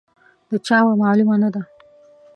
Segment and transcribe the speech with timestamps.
[0.49, 1.61] د چا وه، معلومه نه ده.